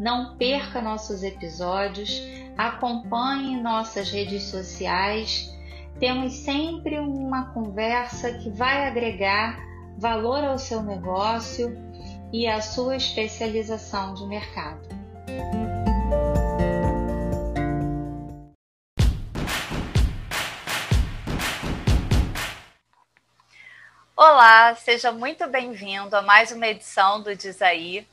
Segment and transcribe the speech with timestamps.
[0.00, 2.22] Não perca nossos episódios,
[2.56, 5.54] acompanhe nossas redes sociais.
[5.98, 9.60] Temos sempre uma conversa que vai agregar
[9.98, 11.76] valor ao seu negócio
[12.32, 14.88] e à sua especialização de mercado.
[24.16, 28.08] Olá, seja muito bem-vindo a mais uma edição do Dizaí.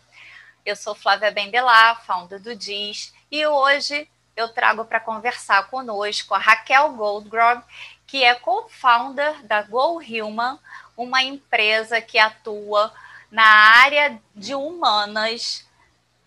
[0.68, 6.38] Eu sou Flávia Bendelar, founder do DIS, e hoje eu trago para conversar conosco a
[6.38, 7.64] Raquel Goldgrove,
[8.06, 10.60] que é co-founder da Go Human,
[10.98, 12.94] uma empresa que atua
[13.32, 15.66] na área de humanas.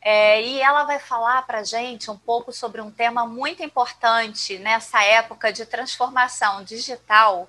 [0.00, 4.58] É, e ela vai falar para a gente um pouco sobre um tema muito importante
[4.58, 7.46] nessa época de transformação digital,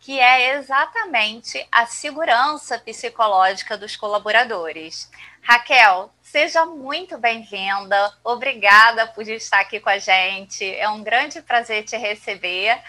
[0.00, 5.10] que é exatamente a segurança psicológica dos colaboradores.
[5.42, 8.14] Raquel, seja muito bem-vinda.
[8.22, 10.64] Obrigada por estar aqui com a gente.
[10.76, 12.80] É um grande prazer te receber.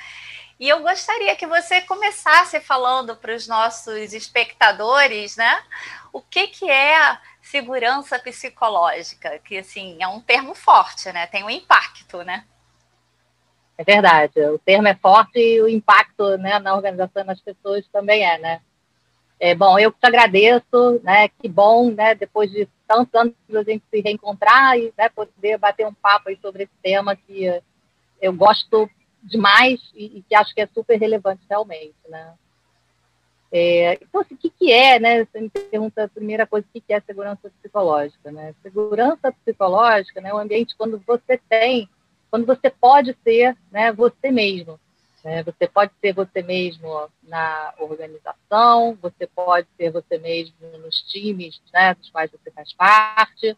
[0.59, 5.63] E eu gostaria que você começasse falando para os nossos espectadores, né?
[6.13, 9.39] O que, que é segurança psicológica?
[9.39, 11.25] Que, assim, é um termo forte, né?
[11.25, 12.45] Tem um impacto, né?
[13.75, 14.39] É verdade.
[14.39, 18.61] O termo é forte e o impacto né, na organização das pessoas também é, né?
[19.45, 21.27] É, bom, eu te agradeço, né?
[21.27, 22.15] Que bom, né?
[22.15, 26.63] Depois de tantos anos a gente se reencontrar e né, poder bater um papo sobre
[26.63, 27.61] esse tema que
[28.21, 28.89] eu gosto
[29.21, 32.33] demais e, e que acho que é super relevante realmente, né?
[33.51, 35.25] É, então, assim, o que, que é, né?
[35.25, 38.55] Você me pergunta a primeira coisa, o que, que é segurança psicológica, né?
[38.63, 40.29] Segurança psicológica, né?
[40.29, 41.89] É um ambiente quando você tem,
[42.31, 43.91] quando você pode ser, né?
[43.91, 44.79] Você mesmo,
[45.23, 45.41] né?
[45.43, 51.93] Você pode ser você mesmo na organização, você pode ser você mesmo nos times né,
[51.93, 53.57] dos quais você faz parte,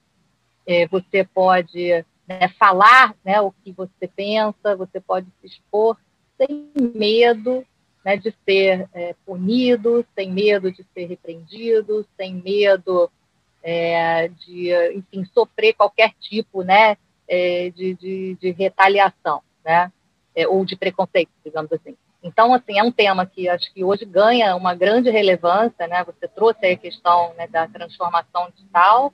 [0.68, 5.98] é, você pode né, falar né, o que você pensa, você pode se expor
[6.38, 7.66] sem medo
[8.04, 13.12] né, de ser é, punido, sem medo de ser repreendido, sem medo
[13.64, 19.92] é, de, enfim, sofrer qualquer tipo né, é, de, de, de retaliação, né?
[20.36, 21.96] É, ou de preconceito, digamos assim.
[22.22, 26.04] Então, assim, é um tema que acho que hoje ganha uma grande relevância, né?
[26.04, 29.14] Você trouxe a questão né, da transformação digital,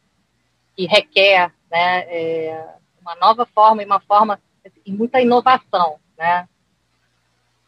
[0.75, 2.65] que requer né, é,
[3.01, 4.39] uma nova forma e uma forma
[4.85, 6.47] e muita inovação, né?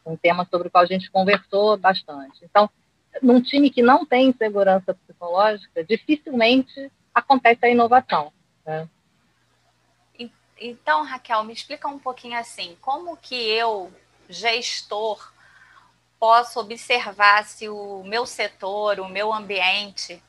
[0.05, 2.43] Um tema sobre o qual a gente conversou bastante.
[2.43, 2.69] Então,
[3.21, 8.31] num time que não tem segurança psicológica, dificilmente acontece a inovação.
[8.65, 8.87] Né?
[10.65, 13.91] Então, Raquel, me explica um pouquinho assim, como que eu,
[14.29, 15.33] gestor,
[16.17, 20.23] posso observar se o meu setor, o meu ambiente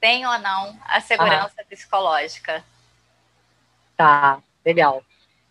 [0.00, 1.64] tem ou não a segurança ah.
[1.64, 2.64] psicológica?
[3.96, 5.04] Tá, legal.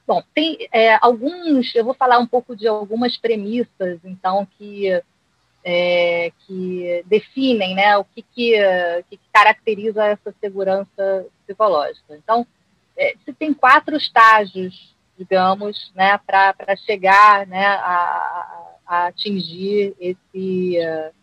[0.06, 5.02] Bom, tem é, alguns, eu vou falar um pouco de algumas premissas, então, que,
[5.64, 8.54] é, que definem né, o que, que,
[9.10, 12.18] que caracteriza essa segurança psicológica.
[12.18, 12.46] Então,
[12.96, 21.14] você tem quatro estágios, digamos, né, para chegar né, a, a atingir esse, uh,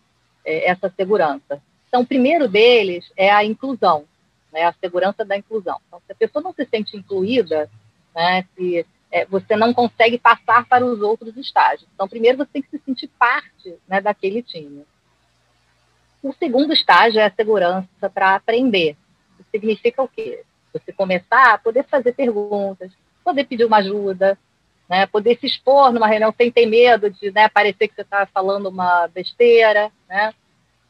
[0.45, 1.63] essa segurança.
[1.89, 4.05] Então, o primeiro deles é a inclusão,
[4.53, 5.79] né, a segurança da inclusão.
[5.87, 7.71] Então, se a pessoa não se sente incluída,
[8.15, 11.89] né, se é, você não consegue passar para os outros estágios.
[11.95, 14.85] Então, primeiro você tem que se sentir parte né, daquele time.
[16.23, 18.97] O segundo estágio é a segurança para aprender.
[19.39, 20.45] Isso significa o quê?
[20.73, 22.91] Você começar a poder fazer perguntas,
[23.25, 24.39] poder pedir uma ajuda,
[24.89, 28.27] né, poder se expor numa reunião sem ter medo de né, parecer que você está
[28.27, 30.35] falando uma besteira, né,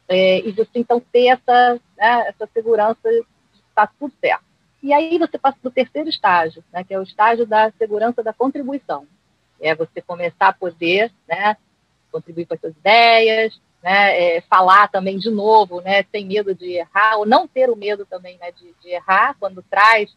[0.07, 3.19] é, e você então ter essa, né, essa segurança de
[3.69, 4.43] estar tá tudo certo.
[4.81, 8.21] E aí você passa para o terceiro estágio, né, que é o estágio da segurança
[8.21, 9.07] da contribuição.
[9.61, 11.55] É você começar a poder né,
[12.11, 16.71] contribuir com as suas ideias, né, é, falar também de novo, né, sem medo de
[16.71, 20.15] errar, ou não ter o medo também né, de, de errar quando traz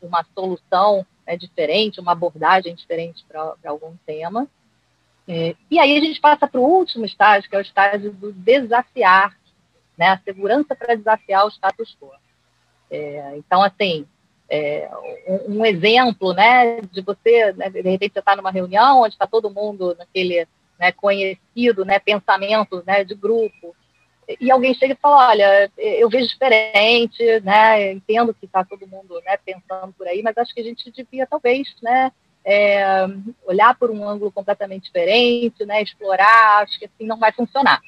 [0.00, 4.46] uma solução né, diferente, uma abordagem diferente para algum tema.
[5.26, 8.32] É, e aí a gente passa para o último estágio, que é o estágio do
[8.32, 9.36] desafiar,
[9.96, 12.12] né, a segurança para desafiar o status quo.
[12.88, 14.06] É, então, assim,
[14.48, 14.88] é,
[15.26, 19.26] um, um, exemplo, né, de você, né, de repente você está numa reunião onde está
[19.26, 20.46] todo mundo naquele
[20.78, 23.74] né, conhecido, né, pensamento, né, de grupo,
[24.40, 29.20] e alguém chega e fala, olha, eu vejo diferente, né, entendo que está todo mundo,
[29.24, 32.12] né, pensando por aí, mas acho que a gente devia talvez, né,
[32.44, 33.06] é,
[33.46, 37.80] olhar por um ângulo completamente diferente, né, explorar, acho que assim não vai funcionar.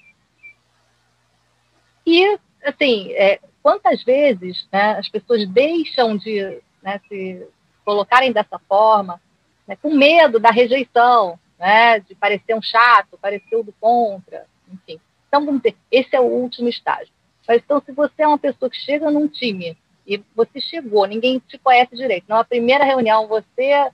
[2.07, 7.47] E, assim, é, quantas vezes né, as pessoas deixam de né, se
[7.85, 9.21] colocarem dessa forma,
[9.67, 14.99] né, com medo da rejeição, né, de parecer um chato, parecer o do contra, enfim.
[15.29, 17.13] Então, vamos dizer, esse é o último estágio.
[17.47, 19.77] Mas, então, se você é uma pessoa que chega num time
[20.07, 23.91] e você chegou, ninguém te conhece direito, numa primeira reunião você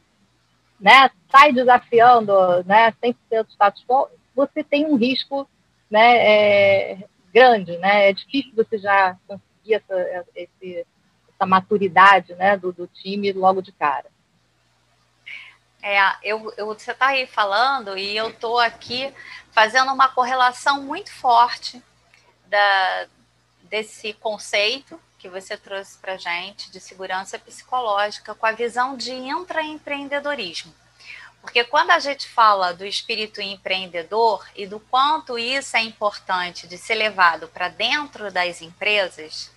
[0.81, 2.33] né, sai desafiando
[2.65, 3.15] né, 100%
[3.45, 5.49] do status quo, você tem um risco
[5.91, 6.99] né, é,
[7.35, 8.11] grande, né?
[8.11, 14.07] É difícil você já conseguir essa, essa maturidade né, do, do time logo de cara.
[15.89, 19.15] É, eu, eu, você está aí falando e eu estou aqui
[19.53, 21.81] fazendo uma correlação muito forte
[22.47, 23.07] da,
[23.63, 30.75] desse conceito que você trouxe para gente de segurança psicológica com a visão de intraempreendedorismo.
[31.41, 36.77] Porque quando a gente fala do espírito empreendedor e do quanto isso é importante de
[36.77, 39.53] ser levado para dentro das empresas,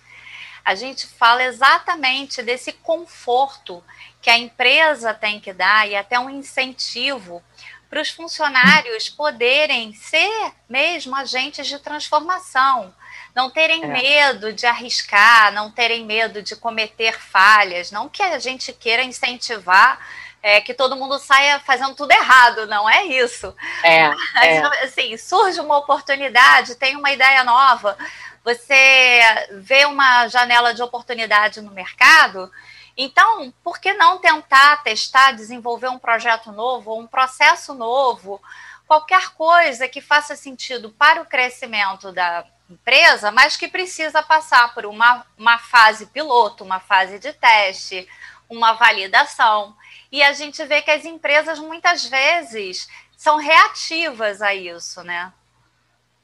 [0.64, 3.82] a gente fala exatamente desse conforto
[4.20, 7.42] que a empresa tem que dar e até um incentivo
[7.88, 12.94] para os funcionários poderem ser mesmo agentes de transformação,
[13.34, 13.86] não terem é.
[13.88, 19.98] medo de arriscar, não terem medo de cometer falhas, não que a gente queira incentivar
[20.42, 23.54] é, que todo mundo saia fazendo tudo errado, não é isso.
[23.82, 24.10] É,
[24.42, 24.84] é.
[24.84, 27.96] Assim, surge uma oportunidade, tem uma ideia nova,
[28.44, 29.20] você
[29.52, 32.50] vê uma janela de oportunidade no mercado,
[32.96, 38.42] então, por que não tentar testar, desenvolver um projeto novo, um processo novo,
[38.86, 44.84] qualquer coisa que faça sentido para o crescimento da empresa, mas que precisa passar por
[44.84, 48.08] uma, uma fase piloto, uma fase de teste,
[48.48, 49.76] uma validação.
[50.12, 55.32] E a gente vê que as empresas muitas vezes são reativas a isso, né?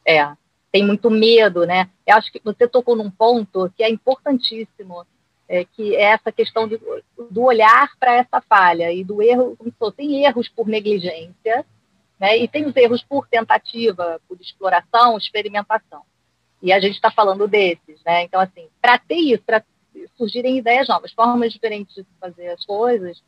[0.04, 0.28] É,
[0.70, 1.88] tem muito medo, né?
[2.06, 5.06] Eu acho que você tocou num ponto que é importantíssimo,
[5.48, 6.78] é, que é essa questão do,
[7.30, 9.56] do olhar para essa falha e do erro.
[9.96, 11.64] Tem erros por negligência,
[12.18, 12.36] né?
[12.36, 16.02] E tem os erros por tentativa, por exploração, experimentação.
[16.62, 18.22] E a gente está falando desses, né?
[18.22, 19.62] Então, assim, para ter isso, para
[20.16, 23.22] surgirem ideias novas, formas diferentes de fazer as coisas,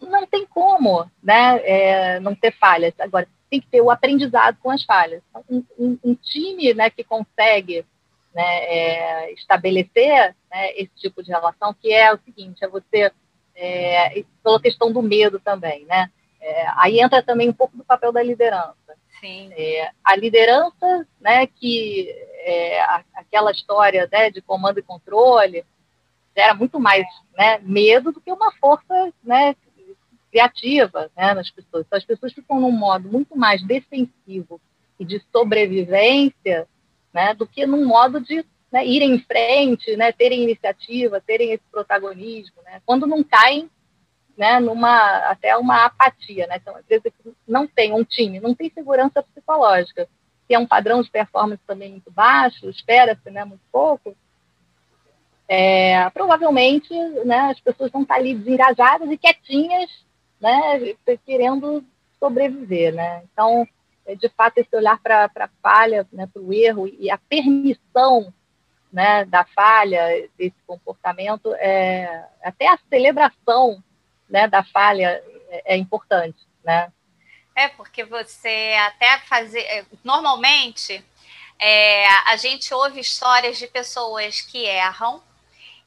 [0.00, 2.94] não tem como né, é, não ter falhas.
[2.98, 5.22] Agora, tem que ter o aprendizado com as falhas.
[5.28, 7.84] Então, um, um, um time né, que consegue
[8.32, 13.10] né, é, estabelecer né, esse tipo de relação, que é o seguinte, é você,
[13.56, 16.10] é, pela questão do medo também, né?
[16.40, 18.96] É, aí entra também um pouco do papel da liderança.
[19.20, 19.50] Sim.
[19.52, 22.08] É, a liderança, né, que
[22.44, 22.80] é,
[23.14, 25.66] aquela história né, de comando e controle,
[26.34, 27.04] gera muito mais
[27.36, 29.54] né, medo do que uma força né,
[30.30, 31.84] criativa né, nas pessoas.
[31.86, 34.60] Então, as pessoas ficam num modo muito mais defensivo
[34.98, 36.66] e de sobrevivência
[37.12, 41.64] né, do que num modo de né, irem em frente, né, terem iniciativa, terem esse
[41.70, 43.68] protagonismo, né, quando não caem
[44.36, 46.46] né, numa até uma apatia.
[46.46, 46.56] Né?
[46.56, 47.12] Então, às vezes,
[47.46, 50.08] não tem um time, não tem segurança psicológica,
[50.46, 54.16] tem um padrão de performance também muito baixo, espera-se né, muito pouco,
[55.48, 56.94] é, provavelmente
[57.24, 59.90] né, as pessoas vão estar ali desengajadas e quietinhas
[60.40, 60.94] né,
[61.26, 61.84] querendo
[62.18, 63.22] sobreviver, né?
[63.32, 63.66] Então,
[64.06, 68.32] é, de fato, esse olhar para a falha, né, para o erro e a permissão
[68.92, 73.82] né, da falha, desse comportamento, é, até a celebração
[74.28, 76.92] né, da falha é, é importante, né?
[77.54, 79.60] É, porque você até fazer...
[79.60, 81.04] É, normalmente,
[81.58, 85.22] é, a gente ouve histórias de pessoas que erram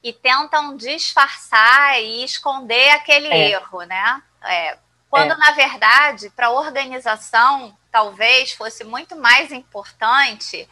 [0.03, 3.51] e tentam disfarçar e esconder aquele é.
[3.51, 4.21] erro, né?
[4.43, 4.77] É,
[5.09, 5.37] quando, é.
[5.37, 10.67] na verdade, para a organização, talvez fosse muito mais importante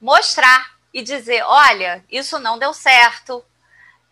[0.00, 3.44] mostrar e dizer: olha, isso não deu certo,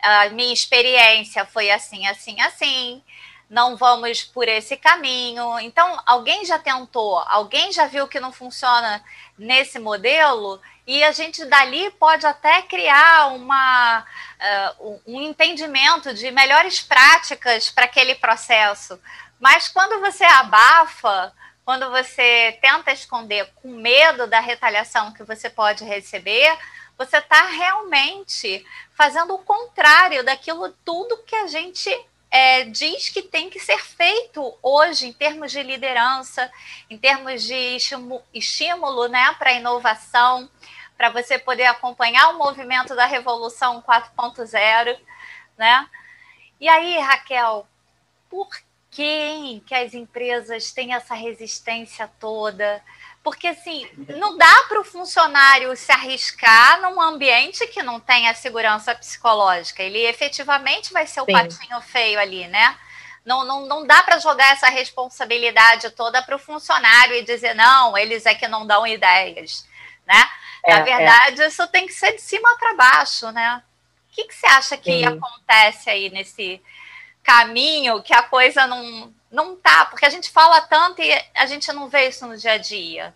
[0.01, 3.03] a minha experiência foi assim, assim, assim,
[3.49, 5.59] não vamos por esse caminho.
[5.61, 9.03] Então, alguém já tentou, alguém já viu que não funciona
[9.39, 16.81] nesse modelo, e a gente dali pode até criar uma, uh, um entendimento de melhores
[16.81, 19.01] práticas para aquele processo.
[19.41, 21.33] Mas quando você abafa,
[21.65, 26.57] quando você tenta esconder com medo da retaliação que você pode receber,
[26.97, 31.91] você está realmente fazendo o contrário daquilo tudo que a gente
[32.37, 36.53] é, diz que tem que ser feito hoje em termos de liderança,
[36.91, 37.79] em termos de
[38.35, 40.47] estímulo né, para inovação,
[40.99, 44.99] para você poder acompanhar o movimento da Revolução 4.0.
[45.57, 45.89] Né?
[46.61, 47.67] E aí, Raquel,
[48.29, 48.51] por
[48.91, 52.83] que as empresas têm essa resistência toda?
[53.27, 53.91] Porque, assim,
[54.21, 59.83] não dá para o funcionário se arriscar num ambiente que não tem a segurança psicológica.
[59.83, 61.33] Ele efetivamente vai ser o Sim.
[61.33, 62.79] patinho feio ali, né?
[63.25, 67.99] Não, não, não dá para jogar essa responsabilidade toda para o funcionário e dizer, não,
[67.99, 69.67] eles é que não dão ideias,
[70.07, 70.31] né?
[70.65, 70.83] É, Na é.
[70.85, 71.49] verdade, é.
[71.49, 73.61] isso tem que ser de cima para baixo, né?
[74.09, 75.05] O que, que você acha que Sim.
[75.05, 76.63] acontece aí nesse
[77.25, 81.71] caminho que a coisa não, não tá, porque a gente fala tanto e a gente
[81.71, 83.15] não vê isso no dia a dia.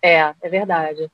[0.00, 1.10] É, é verdade.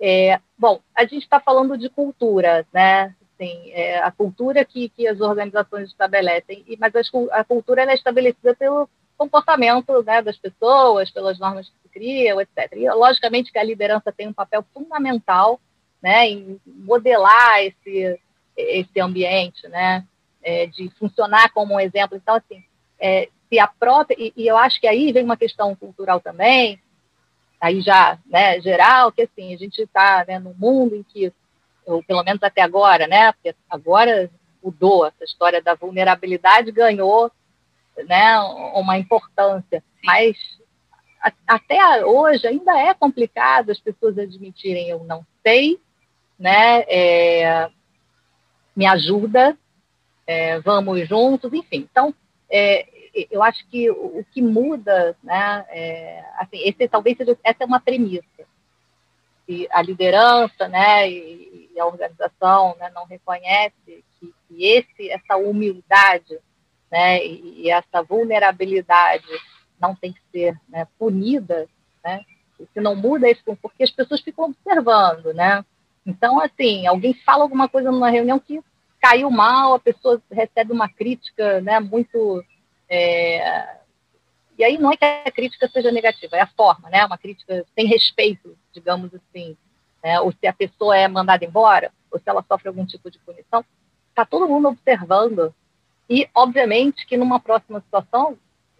[0.00, 3.14] É, bom, a gente está falando de cultura, né?
[3.34, 7.00] Assim, é, a cultura que, que as organizações estabelecem, mas a,
[7.40, 12.72] a cultura é estabelecida pelo comportamento né, das pessoas, pelas normas que se criam, etc.
[12.72, 15.60] E, logicamente, que a liderança tem um papel fundamental
[16.02, 18.20] né, em modelar esse,
[18.56, 20.04] esse ambiente, né,
[20.42, 22.16] é, de funcionar como um exemplo.
[22.16, 22.64] Então, assim,
[23.00, 26.80] é, se a própria, e, e, eu acho que aí vem uma questão cultural também,
[27.60, 31.32] aí já, né, geral, que assim, a gente está né, num mundo em que,
[31.86, 34.30] ou pelo menos até agora, né, porque agora
[34.62, 37.30] mudou, essa história da vulnerabilidade ganhou,
[38.06, 38.38] né,
[38.74, 40.36] uma importância, mas
[41.20, 45.80] a, até hoje ainda é complicado as pessoas admitirem eu não sei,
[46.38, 47.70] né, é,
[48.76, 49.56] me ajuda,
[50.26, 52.14] é, vamos juntos, enfim, então
[52.50, 52.86] é,
[53.30, 57.80] eu acho que o, que muda, né, é, assim, esse talvez seja, essa é uma
[57.80, 58.46] premissa.
[59.48, 65.36] E a liderança, né, e, e a organização, né, não reconhece que, que, esse, essa
[65.36, 66.38] humildade,
[66.90, 69.26] né, e, e, essa vulnerabilidade
[69.80, 71.66] não tem que ser né, punida,
[72.04, 72.24] né,
[72.72, 75.64] se não muda isso, porque as pessoas ficam observando, né.
[76.04, 78.60] Então, assim, alguém fala alguma coisa numa reunião que
[79.00, 82.44] caiu mal, a pessoa recebe uma crítica né, muito.
[82.88, 83.78] É...
[84.58, 87.04] E aí não é que a crítica seja negativa, é a forma, né?
[87.06, 89.56] Uma crítica sem respeito, digamos assim.
[90.02, 90.20] Né?
[90.20, 93.64] Ou se a pessoa é mandada embora, ou se ela sofre algum tipo de punição.
[94.10, 95.54] Está todo mundo observando.
[96.10, 98.36] E, obviamente, que numa próxima situação,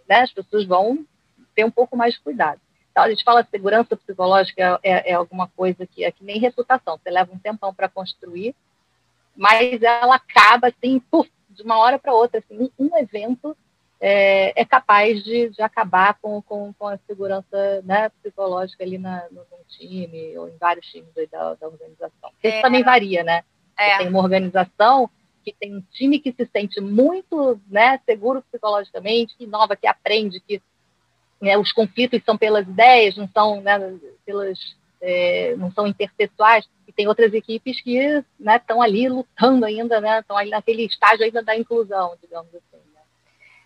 [0.08, 1.06] né, as pessoas vão
[1.54, 2.60] ter um pouco mais de cuidado.
[2.90, 6.40] Então, a gente fala de segurança psicológica é, é alguma coisa que é que nem
[6.40, 6.98] reputação.
[6.98, 8.56] Você leva um tempão para construir,
[9.38, 13.56] mas ela acaba assim, puf, de uma hora para outra, assim, um, evento
[14.00, 19.24] é, é, capaz de, de acabar com, com, com, a segurança né, psicológica ali na,
[19.30, 22.30] no, time ou em vários times da, da organização.
[22.42, 22.48] É.
[22.48, 23.44] Isso também varia, né?
[23.78, 23.98] É.
[23.98, 25.08] Tem uma organização
[25.44, 30.40] que tem um time que se sente muito né, seguro psicologicamente, que inova, que aprende,
[30.40, 30.60] que
[31.40, 33.78] né, os conflitos são pelas ideias, não são né,
[34.26, 34.58] pelas
[35.00, 40.36] é, não são interpessoais, e tem outras equipes que estão né, ali lutando ainda, estão
[40.36, 42.82] né, ali naquele estágio ainda da inclusão, digamos assim.
[42.94, 43.00] Né?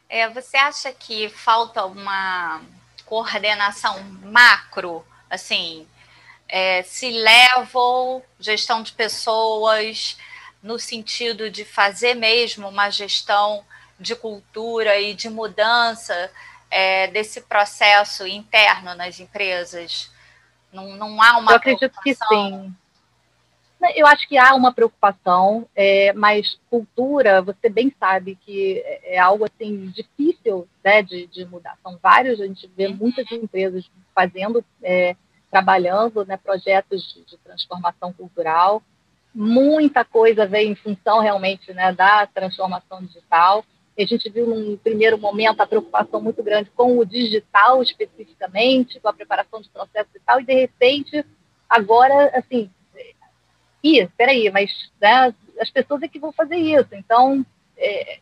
[0.08, 2.60] É, você acha que falta uma
[3.06, 5.86] coordenação macro, assim,
[6.48, 10.18] é, se level, gestão de pessoas,
[10.62, 13.64] no sentido de fazer mesmo uma gestão
[13.98, 16.30] de cultura e de mudança
[16.70, 20.11] é, desse processo interno nas empresas?
[20.72, 22.74] Não, não há uma Eu acredito que sim.
[23.96, 29.18] Eu acho que há uma preocupação, é, mas cultura, você bem sabe que é, é
[29.18, 31.76] algo assim difícil né, de, de mudar.
[31.82, 32.94] São vários, a gente vê uhum.
[32.94, 35.16] muitas empresas fazendo, é,
[35.50, 38.80] trabalhando né, projetos de, de, transformação cultural.
[39.34, 43.64] Muita coisa veio em função realmente né, da transformação digital.
[43.98, 49.08] A gente viu num primeiro momento a preocupação muito grande com o digital especificamente, com
[49.08, 51.24] a preparação de processos tal, e de repente,
[51.68, 52.70] agora, assim,
[53.82, 56.94] ih, peraí, mas né, as pessoas é que vão fazer isso.
[56.94, 57.44] Então,
[57.76, 58.20] é,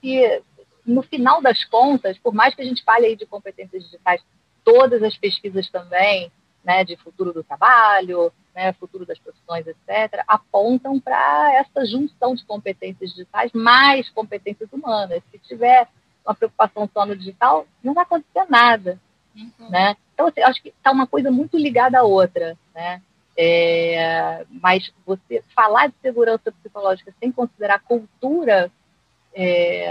[0.00, 0.42] se,
[0.86, 4.22] no final das contas, por mais que a gente fale aí de competências digitais,
[4.64, 6.32] todas as pesquisas também,
[6.64, 12.44] né, de futuro do trabalho, né, futuro das profissões, etc., apontam para essa junção de
[12.44, 15.22] competências digitais mais competências humanas.
[15.30, 15.88] Se tiver
[16.24, 19.00] uma preocupação só no digital, não vai acontecer nada.
[19.34, 19.70] Uhum.
[19.70, 19.96] Né?
[20.14, 22.56] Então, assim, acho que está uma coisa muito ligada à outra.
[22.74, 23.02] Né?
[23.36, 28.70] É, mas você falar de segurança psicológica sem considerar cultura
[29.34, 29.84] é,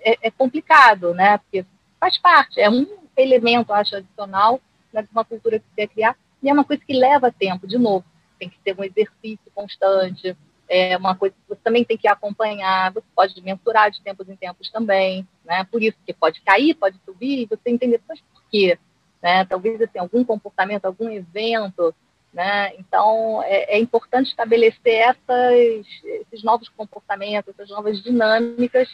[0.00, 1.38] é, é complicado, né?
[1.38, 1.64] porque
[2.00, 2.86] faz parte, é um
[3.16, 4.60] elemento, acho, adicional
[4.92, 7.66] né, de uma cultura que você quer criar, e é uma coisa que leva tempo,
[7.66, 8.04] de novo.
[8.38, 10.36] tem que ter um exercício constante,
[10.68, 14.36] é uma coisa que você também tem que acompanhar, você pode mensurar de tempos em
[14.36, 15.64] tempos também, né?
[15.64, 18.78] Por isso que pode cair, pode subir, você entender por quê,
[19.22, 19.44] né?
[19.46, 21.94] Talvez assim, algum comportamento, algum evento,
[22.32, 22.74] né?
[22.76, 28.88] Então é, é importante estabelecer essas, esses novos comportamentos, essas novas dinâmicas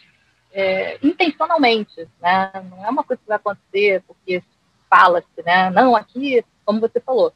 [0.53, 2.51] é, intencionalmente, né?
[2.69, 4.41] Não é uma coisa que vai acontecer porque
[4.89, 5.69] fala-se, né?
[5.71, 7.33] Não, aqui, como você falou,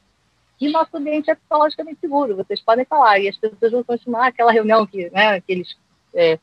[0.60, 4.52] e nosso ambiente é psicologicamente seguro, vocês podem falar, e as pessoas vão continuar aquela
[4.52, 5.76] reunião que, né, aqueles
[6.14, 6.38] é,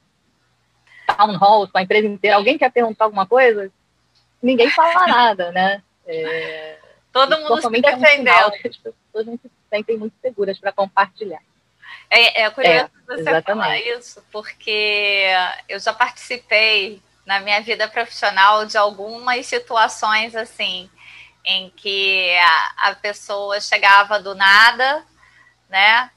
[1.05, 3.71] town halls com a empresa inteira, alguém quer perguntar alguma coisa?
[4.41, 5.81] Ninguém fala nada, né?
[6.05, 6.77] É,
[7.11, 8.27] Todo mundo se defendendo.
[8.27, 11.41] É um as pessoas não se sentem muito seguras para compartilhar.
[12.09, 13.45] É, é curioso é, você exatamente.
[13.45, 15.27] falar isso, porque
[15.67, 20.89] eu já participei na minha vida profissional de algumas situações assim,
[21.47, 25.03] em que a, a pessoa chegava do nada,
[25.69, 26.11] né?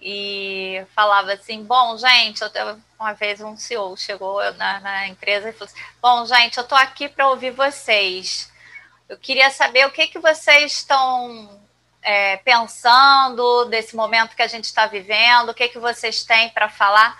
[0.00, 5.52] E falava assim: bom, gente, eu, uma vez um CEO chegou na, na empresa e
[5.52, 8.50] falou assim: bom, gente, eu estou aqui para ouvir vocês.
[9.08, 11.60] Eu queria saber o que, que vocês estão
[12.00, 16.68] é, pensando desse momento que a gente está vivendo, o que, que vocês têm para
[16.68, 17.18] falar.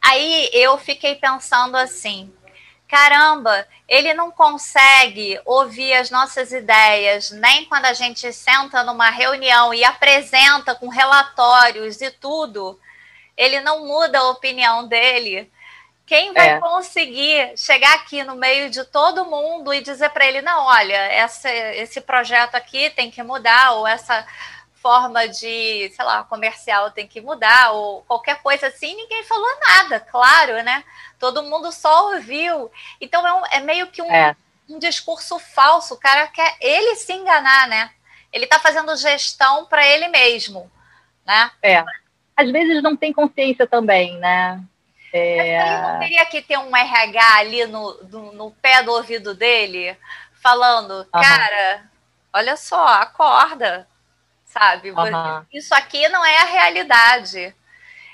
[0.00, 2.32] Aí eu fiquei pensando assim:
[2.90, 9.72] caramba, ele não consegue ouvir as nossas ideias, nem quando a gente senta numa reunião
[9.72, 12.78] e apresenta com relatórios e tudo,
[13.36, 15.50] ele não muda a opinião dele.
[16.04, 16.58] Quem vai é.
[16.58, 21.48] conseguir chegar aqui no meio de todo mundo e dizer para ele, não, olha, essa,
[21.48, 24.26] esse projeto aqui tem que mudar, ou essa
[24.82, 30.00] forma de, sei lá, comercial tem que mudar, ou qualquer coisa assim, ninguém falou nada,
[30.00, 30.82] claro, né?
[31.18, 32.70] Todo mundo só ouviu.
[33.00, 34.34] Então é, um, é meio que um, é.
[34.68, 37.90] um discurso falso, o cara quer ele se enganar, né?
[38.32, 40.70] Ele está fazendo gestão para ele mesmo,
[41.26, 41.50] né?
[41.62, 41.84] É.
[42.36, 44.62] Às vezes não tem consciência também, né?
[45.12, 45.82] É...
[45.82, 49.96] não teria que ter um RH ali no, no, no pé do ouvido dele,
[50.40, 51.20] falando, uhum.
[51.20, 51.84] cara,
[52.32, 53.89] olha só, acorda,
[54.50, 54.90] sabe?
[54.90, 55.46] Uhum.
[55.52, 57.54] Isso aqui não é a realidade.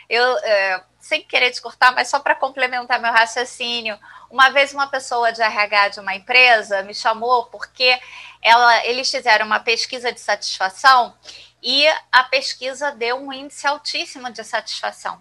[0.09, 3.99] Eu, é, sem querer te cortar, mas só para complementar meu raciocínio,
[4.31, 7.99] uma vez uma pessoa de RH de uma empresa me chamou porque
[8.43, 11.17] ela, eles fizeram uma pesquisa de satisfação
[11.63, 15.21] e a pesquisa deu um índice altíssimo de satisfação.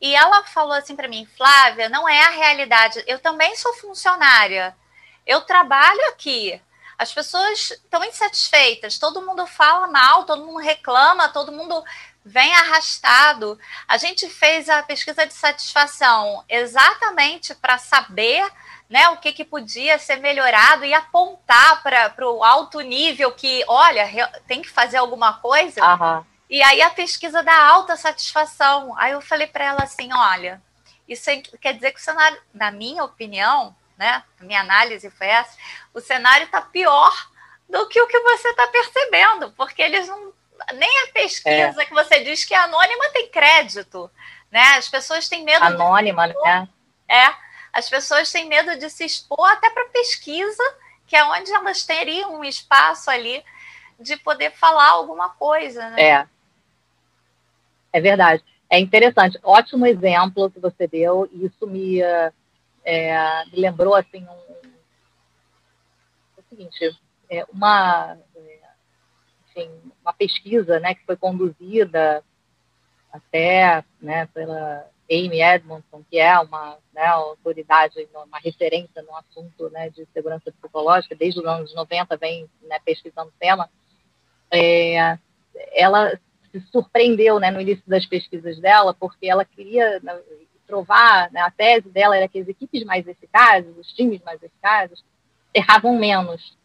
[0.00, 3.02] E ela falou assim para mim, Flávia, não é a realidade.
[3.06, 4.76] Eu também sou funcionária.
[5.26, 6.60] Eu trabalho aqui.
[6.98, 11.82] As pessoas estão insatisfeitas, todo mundo fala mal, todo mundo reclama, todo mundo
[12.24, 13.58] vem arrastado.
[13.86, 18.50] A gente fez a pesquisa de satisfação exatamente para saber
[18.88, 24.06] né, o que, que podia ser melhorado e apontar para o alto nível que, olha,
[24.46, 25.84] tem que fazer alguma coisa.
[25.84, 26.24] Uhum.
[26.48, 28.94] E aí a pesquisa da alta satisfação.
[28.98, 30.62] Aí eu falei para ela assim: olha,
[31.08, 31.30] isso
[31.60, 34.22] quer dizer que o cenário, na minha opinião, né?
[34.40, 35.56] A minha análise foi essa,
[35.92, 37.12] o cenário está pior
[37.68, 40.32] do que o que você está percebendo, porque eles não.
[40.74, 41.84] Nem a pesquisa é.
[41.84, 44.10] que você diz que é anônima tem crédito.
[44.50, 44.62] Né?
[44.76, 46.68] As pessoas têm medo anônima, de né?
[47.08, 47.34] É.
[47.72, 50.62] As pessoas têm medo de se expor até para pesquisa,
[51.06, 53.44] que é onde elas teriam um espaço ali
[53.98, 55.90] de poder falar alguma coisa.
[55.90, 56.02] Né?
[56.02, 56.26] É.
[57.92, 58.44] É verdade.
[58.70, 59.38] É interessante.
[59.42, 61.28] Ótimo exemplo que você deu.
[61.32, 62.00] Isso me
[62.84, 64.68] é, me lembrou assim um,
[66.36, 66.98] é o seguinte,
[67.30, 68.60] é, uma, é,
[69.48, 69.70] enfim,
[70.02, 72.22] uma pesquisa né, que foi conduzida
[73.12, 79.90] até né, pela Amy Edmondson, que é uma né, autoridade, uma referência no assunto né,
[79.90, 83.70] de segurança psicológica, desde os anos 90 vem né, pesquisando o tema,
[84.50, 85.18] é,
[85.72, 86.18] ela
[86.50, 90.00] se surpreendeu né, no início das pesquisas dela, porque ela queria,
[90.74, 95.04] provar, né, a tese dela era que as equipes mais eficazes, os times mais eficazes,
[95.54, 96.56] erravam menos.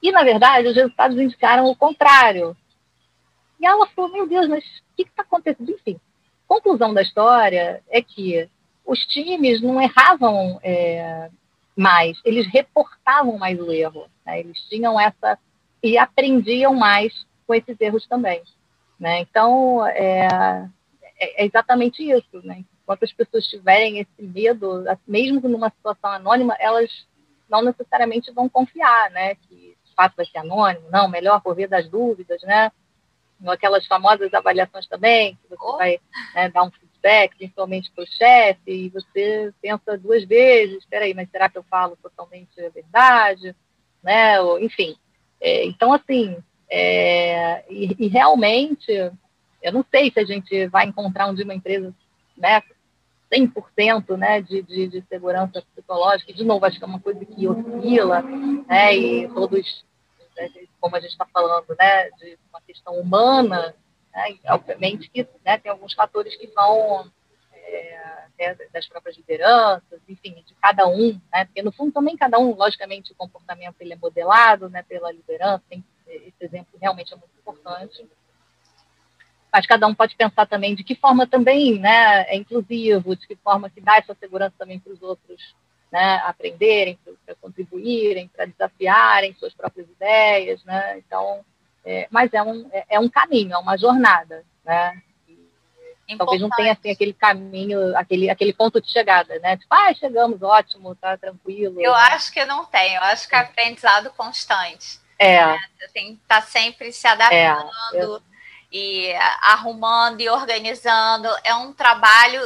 [0.00, 2.56] E, na verdade, os resultados indicaram o contrário.
[3.58, 5.72] E ela falou, meu Deus, mas o que está acontecendo?
[5.72, 6.00] Enfim,
[6.46, 8.48] conclusão da história é que
[8.86, 11.28] os times não erravam é,
[11.76, 14.06] mais, eles reportavam mais o erro.
[14.24, 14.38] Né?
[14.38, 15.36] Eles tinham essa...
[15.82, 18.40] e aprendiam mais com esses erros também.
[19.00, 19.20] Né?
[19.22, 20.68] Então, é,
[21.18, 22.64] é, é exatamente isso, né?
[22.82, 26.90] Enquanto as pessoas tiverem esse medo, mesmo numa situação anônima, elas
[27.48, 29.34] não necessariamente vão confiar, né?
[29.34, 32.70] Que de fato vai ser anônimo, não, melhor via das dúvidas, né?
[33.46, 35.76] Aquelas famosas avaliações também, que você oh.
[35.76, 36.00] vai
[36.34, 41.14] né, dar um feedback, principalmente para o chefe, e você pensa duas vezes, espera aí,
[41.14, 43.54] mas será que eu falo totalmente a verdade?
[44.02, 44.40] Né?
[44.40, 44.96] Ou, enfim,
[45.40, 46.36] é, então, assim,
[46.70, 48.92] É, e, e, realmente,
[49.62, 51.94] eu não sei se a gente vai encontrar um dia uma empresa
[52.36, 52.62] né,
[53.32, 56.30] 100% né, de, de, de segurança psicológica.
[56.30, 59.84] E, de novo, acho que é uma coisa que oscila, né, e todos,
[60.36, 63.74] né, como a gente está falando, né, de uma questão humana,
[64.14, 67.10] né, obviamente que né, tem alguns fatores que vão
[67.52, 72.54] é, das próprias lideranças, enfim, de cada um, né, porque no fundo também cada um,
[72.54, 77.32] logicamente, o comportamento ele é modelado né, pela liderança, tem, esse exemplo realmente é muito
[77.38, 78.08] importante,
[79.58, 83.34] mas cada um pode pensar também de que forma também né, é inclusivo, de que
[83.34, 85.56] forma que dá essa segurança também para os outros
[85.90, 90.98] né, aprenderem, para contribuírem, para desafiarem suas próprias ideias, né?
[90.98, 91.44] Então,
[91.84, 95.02] é, mas é um, é, é, um caminho, é uma jornada, né?
[96.16, 99.56] Talvez não tenha assim aquele caminho, aquele, aquele ponto de chegada, né?
[99.56, 101.80] Tipo, ah, chegamos, ótimo, tá tranquilo.
[101.80, 101.98] Eu né?
[102.12, 105.00] acho que não tem, eu acho que é aprendizado constante.
[105.18, 105.44] É.
[105.44, 105.58] Né?
[105.92, 107.70] Tem que estar tá sempre se adaptando.
[107.94, 108.04] É.
[108.04, 108.22] Eu
[108.70, 111.28] e arrumando e organizando.
[111.44, 112.40] É um trabalho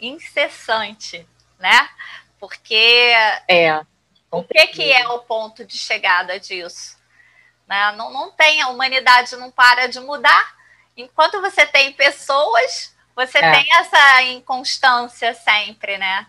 [0.00, 1.26] incessante,
[1.58, 1.88] né?
[2.38, 3.12] Porque
[3.48, 3.80] é,
[4.30, 6.96] o que, que é o ponto de chegada disso?
[7.66, 7.92] Né?
[7.92, 10.54] Não, não tem, a humanidade não para de mudar.
[10.96, 13.50] Enquanto você tem pessoas, você é.
[13.50, 16.26] tem essa inconstância sempre, né?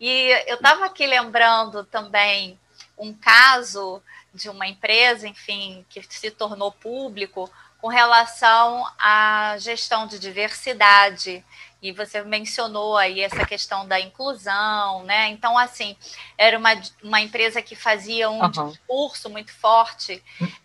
[0.00, 2.58] E eu estava aqui lembrando também
[2.96, 4.02] um caso
[4.34, 7.50] de uma empresa, enfim, que se tornou público,
[7.82, 11.44] com relação à gestão de diversidade.
[11.82, 15.26] E você mencionou aí essa questão da inclusão, né?
[15.30, 15.96] Então, assim,
[16.38, 18.68] era uma, uma empresa que fazia um uhum.
[18.68, 20.22] discurso muito forte,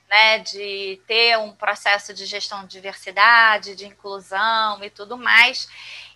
[0.07, 0.37] né?
[0.37, 5.67] De ter um processo de gestão de diversidade, de inclusão e tudo mais.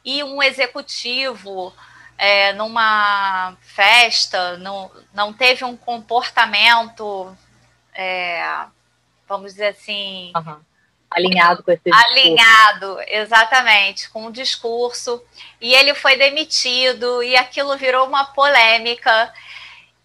[0.05, 1.73] E um executivo,
[2.15, 7.35] é, numa festa, não, não teve um comportamento,
[7.91, 8.67] é,
[9.27, 10.70] vamos dizer assim, uhum
[11.11, 12.11] alinhado com esse discurso.
[12.11, 15.21] Alinhado, exatamente, com o discurso.
[15.59, 19.33] E ele foi demitido, e aquilo virou uma polêmica.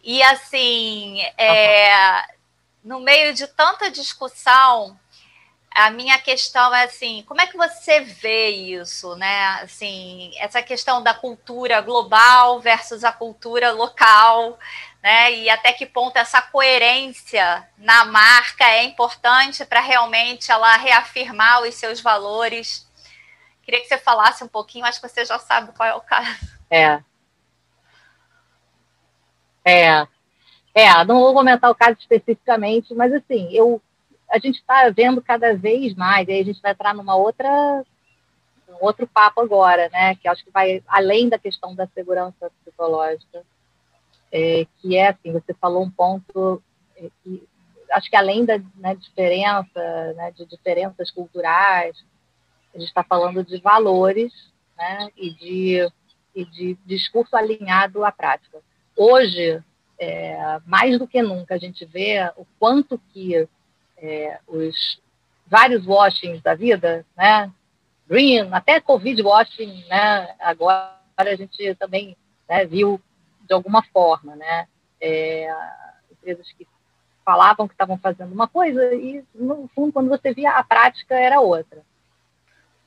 [0.02, 2.24] E assim, é,
[2.84, 4.98] no meio de tanta discussão,
[5.76, 9.60] a minha questão é assim, como é que você vê isso, né?
[9.62, 14.58] Assim, essa questão da cultura global versus a cultura local,
[15.06, 15.32] né?
[15.32, 21.76] E até que ponto essa coerência na marca é importante para realmente ela reafirmar os
[21.76, 22.90] seus valores.
[23.62, 26.56] Queria que você falasse um pouquinho, acho que você já sabe qual é o caso.
[26.68, 27.00] É.
[29.64, 30.08] É.
[30.74, 33.80] É, não vou comentar o caso especificamente, mas assim, eu,
[34.28, 37.48] a gente está vendo cada vez mais, e aí a gente vai entrar numa outra
[38.68, 40.16] um outro papo agora, né?
[40.16, 43.44] Que acho que vai além da questão da segurança psicológica
[44.32, 46.62] é, que é assim, você falou um ponto
[46.96, 47.46] é, que
[47.92, 51.96] acho que além da né, diferença, né, de diferenças culturais,
[52.74, 54.32] a gente está falando de valores
[54.76, 55.92] né, e, de,
[56.34, 58.58] e de discurso alinhado à prática.
[58.96, 59.62] Hoje,
[59.98, 63.48] é, mais do que nunca, a gente vê o quanto que
[63.96, 65.00] é, os
[65.46, 67.50] vários washings da vida, né,
[68.06, 72.16] green, até covid washing, né, agora a gente também
[72.48, 73.00] né, viu
[73.46, 74.66] de alguma forma, né?
[75.00, 75.54] É,
[76.10, 76.66] empresas que
[77.24, 81.40] falavam que estavam fazendo uma coisa e, no fundo, quando você via a prática, era
[81.40, 81.82] outra.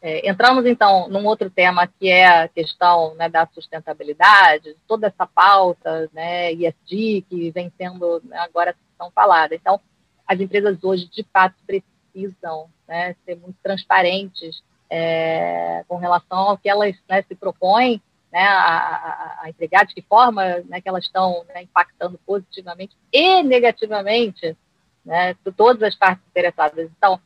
[0.01, 5.27] É, entramos, então, num outro tema que é a questão né, da sustentabilidade, toda essa
[5.27, 9.53] pauta né, ESG que vem sendo né, agora tão falada.
[9.53, 9.79] Então,
[10.25, 16.69] as empresas hoje, de fato, precisam né, ser muito transparentes é, com relação ao que
[16.69, 21.05] elas né, se propõem né, a, a, a entregar, de que forma né, que elas
[21.05, 24.55] estão né, impactando positivamente e negativamente
[25.03, 26.89] né, todas as partes interessadas.
[26.97, 27.19] Então,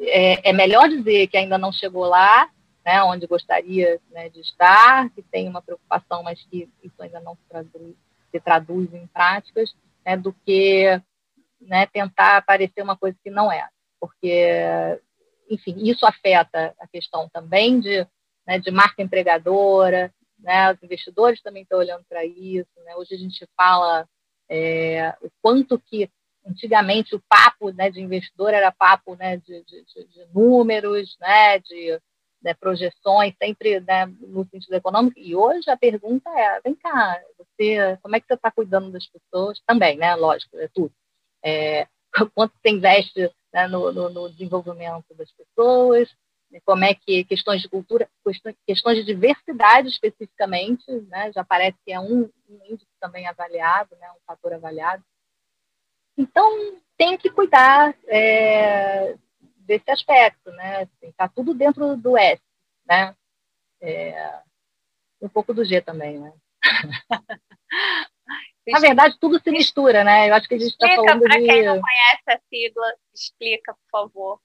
[0.00, 2.48] é, é, melhor dizer que ainda não chegou lá,
[2.84, 7.34] né, onde gostaria né, de estar, que tem uma preocupação, mas que isso ainda não
[7.34, 7.96] se traduz,
[8.30, 11.00] se traduz em práticas, né, do que
[11.60, 13.66] né, tentar parecer uma coisa que não é.
[13.98, 14.50] Porque,
[15.48, 18.06] enfim, isso afeta a questão também de,
[18.46, 20.72] né, de marca empregadora, né?
[20.72, 22.70] Os investidores também estão olhando para isso.
[22.84, 22.96] Né?
[22.96, 24.08] Hoje a gente fala
[24.48, 26.10] é, o quanto que
[26.46, 31.98] antigamente o papo né, de investidor era papo né, de, de, de números, né, de
[32.42, 35.18] né, projeções, sempre né, no sentido econômico.
[35.18, 39.06] E hoje a pergunta é: vem cá, você, como é que você está cuidando das
[39.06, 39.60] pessoas?
[39.66, 40.14] Também, né?
[40.14, 40.92] Lógico, é tudo.
[41.42, 41.88] É,
[42.34, 46.14] quanto você investe né, no, no, no, desenvolvimento das pessoas,
[46.60, 48.08] como é que questões de cultura,
[48.66, 54.10] questões de diversidade especificamente, né, já parece que é um, um índice também avaliado, né,
[54.12, 55.02] um fator avaliado.
[56.16, 59.16] Então, tem que cuidar é,
[59.58, 60.82] desse aspecto, né?
[60.82, 62.40] Está assim, tá tudo dentro do S,
[62.86, 63.16] né?
[63.80, 64.40] É,
[65.20, 66.32] um pouco do G também, né?
[68.66, 70.30] Na verdade, tudo se mistura, né?
[70.30, 71.44] Eu acho que a gente está falando para de...
[71.44, 74.40] quem não conhece a sigla, explica, por favor,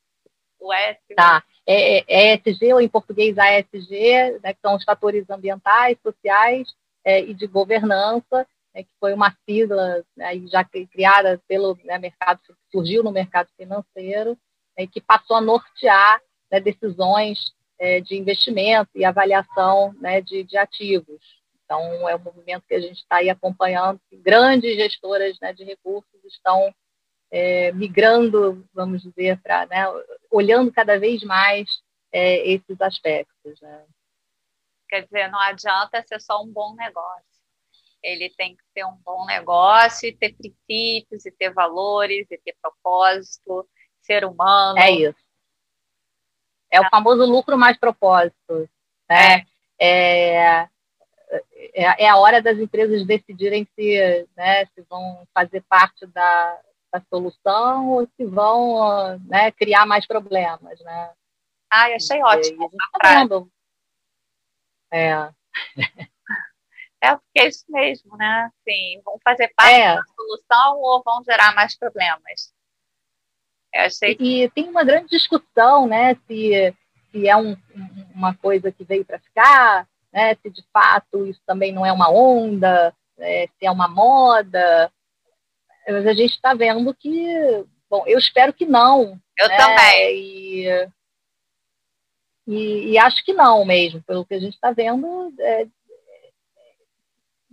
[0.60, 1.00] o S.
[1.16, 1.44] Tá.
[1.66, 6.68] É, é ESG, ou em português ASG, né, que são os fatores ambientais, sociais
[7.04, 12.40] é, e de governança, né, que foi uma sigla né, já criada pelo né, mercado,
[12.72, 14.38] surgiu no mercado financeiro,
[14.78, 19.96] né, que passou a nortear né, decisões é, de investimento e avaliação
[20.26, 21.40] de, de, ativos.
[21.64, 26.26] Então, é um movimento que a gente está aí acompanhando, que grandes gestoras de recursos
[26.26, 26.74] estão
[27.32, 29.86] é, migrando, vamos dizer, para né,
[30.32, 33.60] olhando cada vez mais é, esses aspectos.
[33.62, 33.86] Né.
[34.88, 37.24] Quer dizer, não adianta ser só um bom negócio.
[38.02, 42.56] Ele tem que ser um bom negócio e ter princípios, e ter valores, e ter
[42.62, 43.68] propósito,
[44.02, 44.80] ser humano.
[44.80, 45.20] É isso.
[46.72, 48.70] É o famoso lucro mais propósito.
[49.10, 49.46] Né?
[49.78, 50.64] É.
[50.64, 50.70] é.
[51.76, 56.60] É, é a hora das empresas decidirem se, né, se vão fazer parte da,
[56.92, 60.80] da solução ou se vão né, criar mais problemas.
[60.82, 61.12] Né?
[61.72, 62.72] Ai, achei ótimo.
[63.02, 63.20] Tá
[64.92, 65.30] é.
[67.02, 68.52] É porque é isso mesmo, né?
[68.68, 69.96] Sim, vão fazer parte é.
[69.96, 72.54] da solução ou vão gerar mais problemas?
[73.74, 74.18] Achei...
[74.20, 76.76] E, e, tem uma grande discussão, né, se,
[77.12, 77.56] se é um,
[78.14, 82.12] uma coisa que veio para ficar, né, se de fato isso também não é uma
[82.12, 84.92] onda, né, se é uma moda.
[85.92, 89.20] Mas a gente está vendo que, bom, eu espero que não.
[89.38, 90.18] Eu né, também.
[90.18, 90.90] E,
[92.48, 95.68] e, e, acho que não mesmo, pelo que a gente está vendo, é,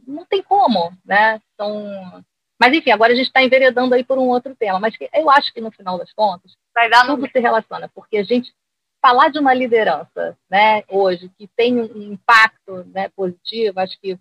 [0.06, 1.40] não tem como, né?
[1.56, 2.24] São
[2.58, 4.80] mas, enfim, agora a gente está enveredando aí por um outro tema.
[4.80, 8.22] Mas eu acho que, no final das contas, Vai dar tudo se relaciona, porque a
[8.22, 8.54] gente
[9.00, 14.18] falar de uma liderança né, hoje que tem um impacto né, positivo, acho que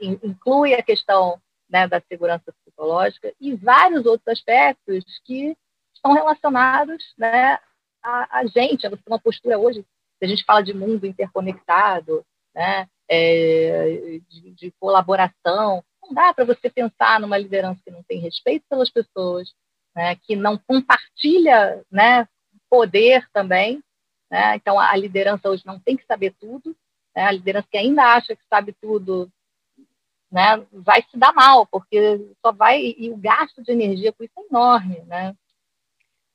[0.00, 1.38] inclui a questão
[1.72, 5.56] né, da segurança psicológica e vários outros aspectos que
[5.94, 7.58] estão relacionados né,
[8.02, 9.80] a, a gente, a uma postura hoje,
[10.18, 16.44] se a gente fala de mundo interconectado, né, é, de, de colaboração, não dá para
[16.44, 19.54] você pensar numa liderança que não tem respeito pelas pessoas,
[19.96, 22.28] né, que não compartilha né,
[22.68, 23.82] poder também.
[24.30, 24.56] Né?
[24.56, 26.76] Então, a liderança hoje não tem que saber tudo.
[27.16, 27.24] Né?
[27.24, 29.30] A liderança que ainda acha que sabe tudo
[30.32, 32.94] né, vai se dar mal, porque só vai.
[32.96, 35.00] E o gasto de energia com isso é enorme.
[35.02, 35.36] Né?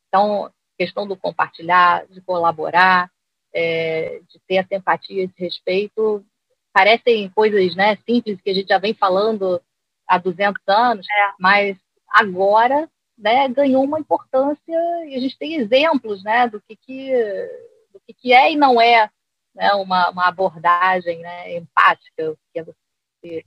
[0.07, 3.11] Então, questão do compartilhar, de colaborar,
[3.51, 6.23] é, de ter essa empatia, esse respeito,
[6.71, 9.59] parecem coisas né, simples que a gente já vem falando
[10.07, 11.31] há 200 anos, é.
[11.39, 11.75] mas
[12.07, 14.75] agora né, ganhou uma importância
[15.07, 17.11] e a gente tem exemplos né, do, que, que,
[17.91, 19.09] do que, que é e não é
[19.55, 23.43] né, uma, uma abordagem né, empática, que é você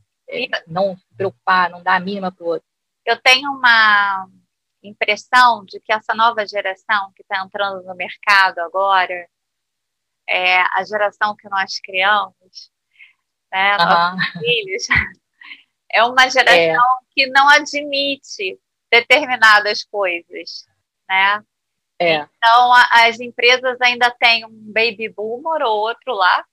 [0.67, 2.67] não se preocupar, não dar a mínima para o outro.
[3.05, 4.29] Eu tenho uma
[4.83, 9.29] impressão de que essa nova geração que está entrando no mercado agora,
[10.29, 12.71] é a geração que nós criamos,
[13.53, 13.85] né, uhum.
[13.85, 14.87] nossos filhos,
[15.93, 17.05] é uma geração é.
[17.11, 18.59] que não admite
[18.91, 20.67] determinadas coisas,
[21.09, 21.43] né?
[21.99, 22.15] É.
[22.15, 26.45] Então, as empresas ainda têm um baby boomer ou outro lá,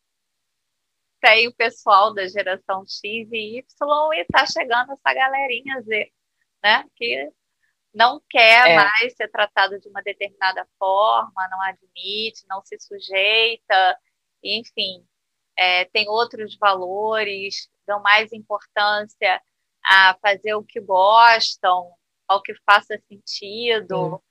[1.22, 6.12] tem o pessoal da geração X e Y e está chegando essa galerinha Z,
[6.64, 6.86] né?
[6.96, 7.32] Que
[7.94, 8.76] não quer é.
[8.76, 13.98] mais ser tratado de uma determinada forma, não admite, não se sujeita,
[14.44, 15.06] enfim
[15.58, 19.42] é, tem outros valores, dão mais importância
[19.84, 21.92] a fazer o que gostam,
[22.28, 24.22] ao que faça sentido.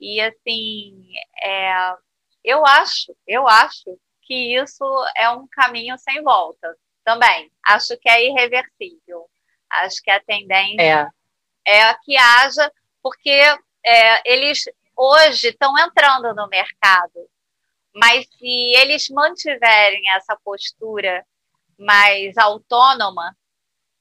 [0.00, 1.94] E assim, é,
[2.42, 4.84] eu acho, eu acho que isso
[5.16, 7.50] é um caminho sem volta também.
[7.66, 9.28] Acho que é irreversível.
[9.70, 11.12] Acho que a tendência
[11.66, 12.70] é, é que haja,
[13.02, 13.40] porque
[13.84, 14.64] é, eles
[14.96, 17.28] hoje estão entrando no mercado
[17.94, 21.24] mas se eles mantiverem essa postura
[21.78, 23.36] mais autônoma,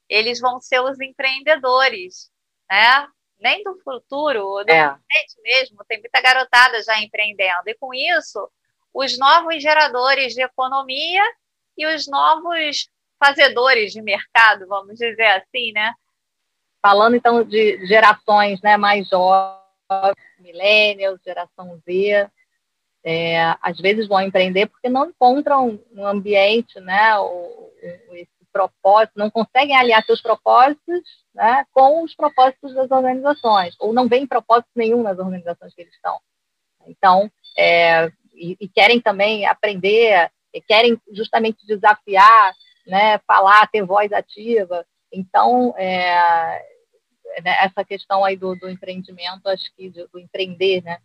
[0.07, 2.31] eles vão ser os empreendedores,
[2.69, 3.07] né?
[3.39, 4.87] Nem do futuro, do é.
[4.87, 7.67] presente mesmo, tem muita garotada já empreendendo.
[7.67, 8.49] E com isso,
[8.93, 11.23] os novos geradores de economia
[11.77, 12.89] e os novos
[13.23, 15.93] fazedores de mercado, vamos dizer assim, né?
[16.81, 22.27] Falando então de gerações né, mais jovens, millennials, geração Z,
[23.03, 27.71] é, às vezes vão empreender porque não encontram um ambiente, né, o,
[28.13, 31.01] esse propósito, não conseguem aliar seus propósitos
[31.33, 35.93] né, com os propósitos das organizações, ou não veem propósito nenhum nas organizações que eles
[35.93, 36.19] estão.
[36.85, 38.11] Então, é,
[38.59, 42.53] e, querem também aprender, e querem justamente desafiar,
[42.85, 44.85] né, falar, ter voz ativa.
[45.11, 46.65] Então, é,
[47.43, 50.97] né, essa questão aí do, do, empreendimento, acho que do, do empreender, né,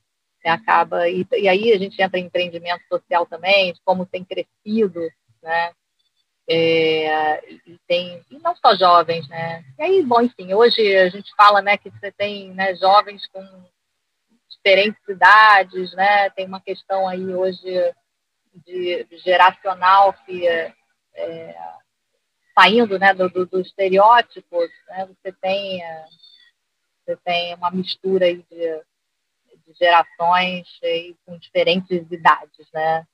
[0.45, 5.01] acaba e, e, aí a gente entra em empreendimento social também, de como tem crescido,
[5.43, 5.73] né,
[6.49, 9.65] é, e tem e não só jovens, né?
[9.77, 13.43] E aí, bom, enfim, hoje a gente fala, né, que você tem né, jovens com
[14.57, 16.31] diferentes idades, né?
[16.31, 17.95] Tem uma questão aí hoje
[18.55, 20.75] de, geracional que é,
[21.15, 21.57] é,
[22.59, 25.07] saindo, né, do, do, do estereótipo, né?
[25.07, 25.81] Você tem
[27.07, 28.85] você tem uma mistura aí de,
[29.65, 33.07] de gerações aí, com diferentes idades, né?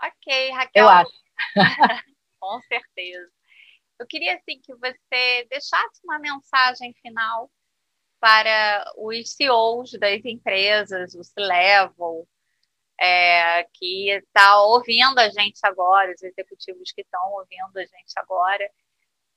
[0.00, 0.84] Ok, Raquel.
[0.84, 1.22] Eu acho.
[2.38, 3.32] Com certeza.
[3.98, 7.50] Eu queria assim que você deixasse uma mensagem final
[8.22, 12.24] para os CEOs das empresas, o C-Level,
[13.00, 18.70] é, que está ouvindo a gente agora, os executivos que estão ouvindo a gente agora,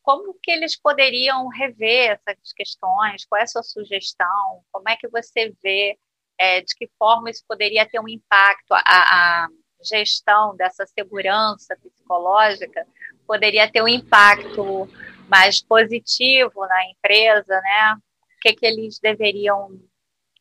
[0.04, 3.26] como que eles poderiam rever essas questões?
[3.26, 4.64] Qual é a sua sugestão?
[4.72, 5.98] Como é que você vê
[6.38, 8.72] é, de que forma isso poderia ter um impacto?
[8.72, 9.48] A, a,
[9.82, 12.88] gestão dessa segurança psicológica
[13.28, 14.88] poderia ter um impacto
[15.28, 17.98] mais positivo na empresa, né?
[18.46, 19.82] Que, que eles deveriam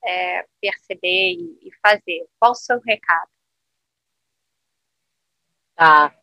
[0.05, 2.27] é, perceber e, e, fazer?
[2.39, 3.31] Qual o seu recado?
[5.75, 6.15] Tá.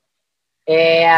[0.67, 1.09] É,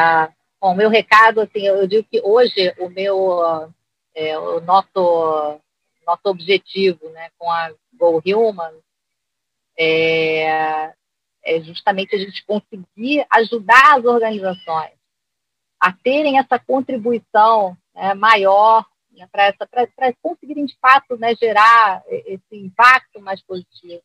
[0.62, 3.74] bom, meu recado, assim, eu digo que hoje o meu,
[4.16, 5.60] é, o nosso,
[6.08, 8.74] nosso objetivo, né, com a Go Human,
[9.78, 10.94] é,
[11.44, 14.94] é justamente a gente conseguir ajudar as organizações
[15.78, 23.22] a terem essa contribuição né, maior né, para conseguirem, de fato, né, gerar esse impacto
[23.22, 24.02] mais positivo.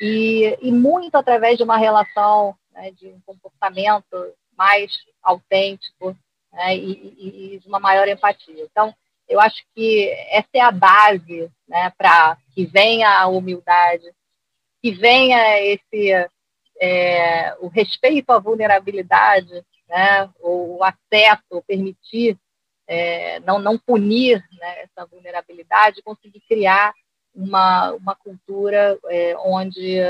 [0.00, 4.92] E, e muito através de uma relação, né, de um comportamento mais
[5.22, 6.16] autêntico
[6.52, 8.64] né, e, e, de uma maior empatia.
[8.64, 8.94] Então,
[9.28, 14.12] eu acho que essa é a base né, para que venha a humildade,
[14.82, 16.28] que venha esse
[16.80, 22.36] é, o respeito à vulnerabilidade, né, o acesso, permitir,
[22.86, 26.92] é, não, não punir né, essa vulnerabilidade, conseguir criar
[27.34, 30.00] uma, uma cultura é, onde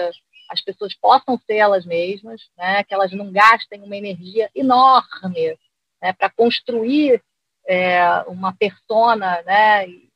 [0.50, 5.58] as pessoas possam ser elas mesmas, né, que elas não gastem uma energia enorme
[6.02, 7.22] né, para construir
[7.66, 10.10] é, uma persona né, e,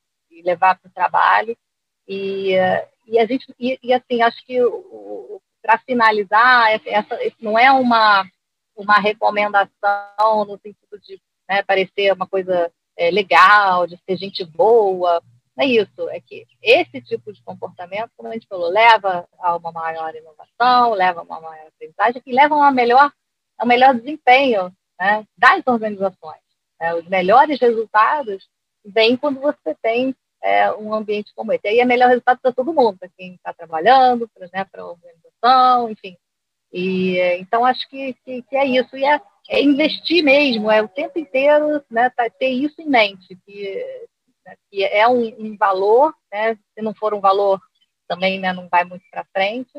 [0.45, 1.57] levar para o trabalho.
[2.07, 2.53] E,
[3.07, 4.57] e a gente e, e, assim acho que
[5.61, 8.25] para finalizar, essa não é uma,
[8.77, 15.23] uma recomendação no sentido de né, parecer uma coisa é, legal, de ser gente boa.
[15.57, 16.09] Não é isso.
[16.11, 20.93] É que esse tipo de comportamento, como a gente falou, leva a uma maior inovação,
[20.93, 23.13] leva a uma maior aprendizagem e leva a, uma melhor,
[23.59, 26.43] a um melhor desempenho né, das organizações.
[26.81, 26.95] Né?
[26.95, 28.49] Os melhores resultados
[28.85, 31.67] vêm quando você tem é, um ambiente como esse.
[31.67, 35.91] Aí é melhor resultado para todo mundo, para quem está trabalhando, para né, a organização,
[35.91, 36.17] enfim.
[36.73, 38.97] E, então, acho que, que, que, é isso.
[38.97, 43.35] E é, é, investir mesmo, é o tempo inteiro né, tá, ter isso em mente,
[43.47, 44.09] que,
[44.45, 47.59] né, que é um, um, valor, né, se não for um valor,
[48.07, 49.71] também né, não vai muito para frente.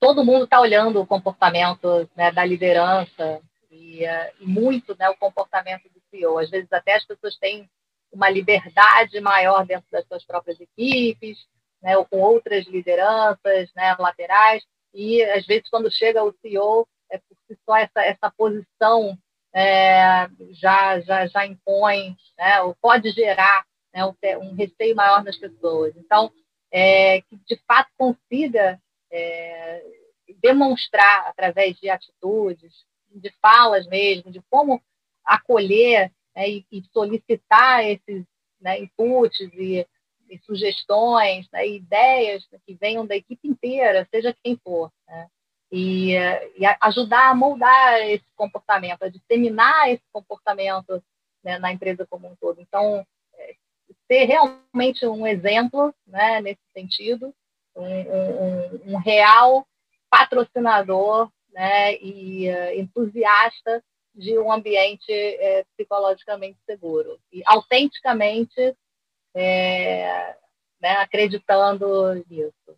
[0.00, 5.16] Todo mundo está olhando o comportamento né, da liderança e, uh, e muito né, o
[5.16, 6.38] comportamento do CEO.
[6.38, 7.68] Às vezes, até as pessoas têm
[8.10, 11.38] uma liberdade maior dentro das suas próprias equipes,
[11.82, 17.18] né, ou com outras lideranças né, laterais, e às vezes quando chega o CEO, é
[17.18, 19.18] por si só essa, essa posição
[19.52, 25.94] é, já, já, já impõe, né, ou pode gerar né, um, receio maior nas pessoas.
[25.96, 26.32] Então,
[26.70, 29.84] é, que de fato consiga é,
[30.40, 34.80] demonstrar através de atitudes, de falas mesmo, de como
[35.24, 38.24] acolher né, e, e, solicitar esses
[38.60, 39.86] né, inputs e,
[40.28, 45.28] e sugestões, né, ideias que venham da equipe inteira, seja quem for, né,
[45.70, 51.02] e, e, ajudar a moldar esse comportamento, a disseminar esse comportamento
[51.44, 52.60] né, na empresa como um todo.
[52.60, 53.54] Então, é,
[54.06, 57.34] ser realmente um exemplo né, nesse sentido,
[57.76, 59.66] um, um, um real
[60.10, 63.82] patrocinador né, e uh, entusiasta
[64.14, 68.76] de um ambiente é, psicologicamente seguro e autenticamente
[69.34, 70.36] é,
[70.80, 72.76] né, acreditando nisso.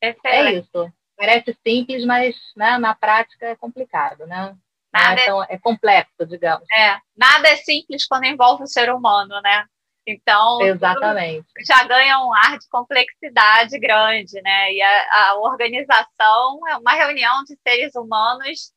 [0.00, 0.92] É isso.
[1.18, 4.56] Parece simples, mas né, na prática é complicado, né?
[4.92, 6.64] Nada é, tão, é complexo, digamos.
[6.72, 9.66] É, nada é simples quando envolve o ser humano, né?
[10.06, 11.46] Então, Exatamente.
[11.66, 14.72] já ganha um ar de complexidade grande, né?
[14.72, 18.72] E a, a, organização é uma reunião de seres humanos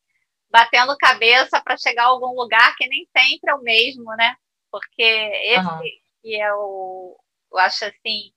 [0.50, 4.34] batendo cabeça para chegar a algum lugar que nem sempre é o mesmo, né?
[4.70, 5.80] Porque esse uhum.
[6.20, 7.16] que é o,
[7.52, 8.32] eu acho assim,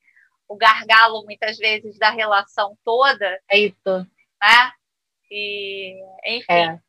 [0.47, 3.39] o gargalo muitas vezes da relação toda.
[3.49, 3.75] É isso.
[3.85, 4.71] Né?
[5.31, 6.79] E, enfim, é.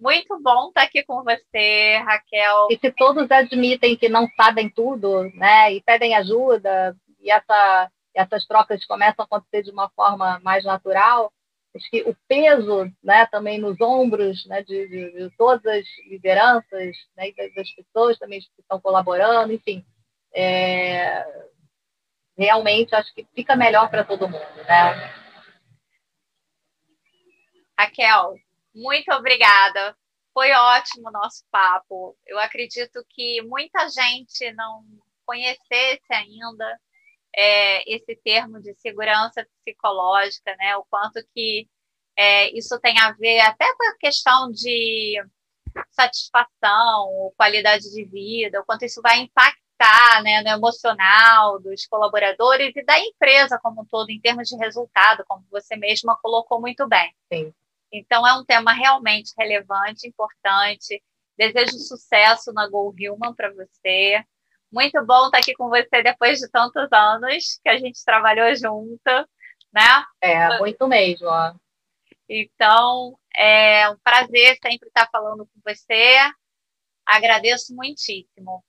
[0.00, 2.68] Muito bom estar aqui com você, Raquel.
[2.70, 8.46] E se todos admitem que não sabem tudo, né, e pedem ajuda, e essa, essas
[8.46, 11.30] trocas começam a acontecer de uma forma mais natural,
[11.76, 16.96] acho que o peso, né, também nos ombros, né, de, de, de todas as lideranças,
[17.14, 19.84] né, das, das, pessoas também que estão colaborando, enfim,
[20.34, 21.26] é,
[22.40, 25.12] realmente acho que fica melhor para todo mundo, né?
[27.78, 28.34] Raquel,
[28.74, 29.94] muito obrigada.
[30.32, 32.16] Foi ótimo o nosso papo.
[32.26, 34.82] Eu acredito que muita gente não
[35.26, 36.80] conhecesse ainda
[37.36, 40.76] é, esse termo de segurança psicológica, né?
[40.78, 41.68] O quanto que
[42.16, 45.22] é, isso tem a ver até com a questão de
[45.90, 49.59] satisfação, qualidade de vida, o quanto isso vai impactar
[50.22, 55.24] né, no emocional dos colaboradores e da empresa como um todo, em termos de resultado,
[55.26, 57.14] como você mesma colocou muito bem.
[57.32, 57.52] Sim.
[57.92, 61.02] Então, é um tema realmente relevante, importante.
[61.36, 64.24] Desejo sucesso na Go Human para você.
[64.70, 69.10] Muito bom estar aqui com você depois de tantos anos que a gente trabalhou junto,
[69.72, 70.04] né?
[70.20, 71.26] É, muito mesmo.
[71.26, 71.54] Ó.
[72.28, 76.16] Então, é um prazer sempre estar falando com você.
[77.04, 78.62] Agradeço muitíssimo.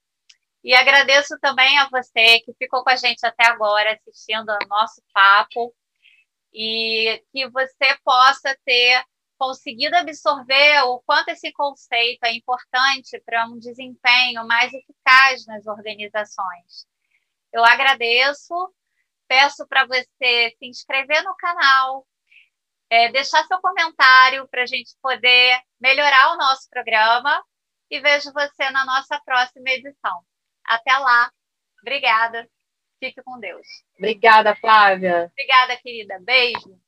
[0.64, 5.02] E agradeço também a você que ficou com a gente até agora assistindo ao nosso
[5.12, 5.74] papo
[6.52, 9.04] e que você possa ter
[9.36, 16.86] conseguido absorver o quanto esse conceito é importante para um desempenho mais eficaz nas organizações.
[17.52, 18.54] Eu agradeço,
[19.26, 22.06] peço para você se inscrever no canal,
[22.88, 27.42] é, deixar seu comentário para a gente poder melhorar o nosso programa
[27.90, 30.24] e vejo você na nossa próxima edição.
[30.74, 31.30] Até lá.
[31.80, 32.48] Obrigada.
[32.98, 33.66] Fique com Deus.
[33.98, 35.30] Obrigada, Flávia.
[35.32, 36.18] Obrigada, querida.
[36.20, 36.78] Beijo.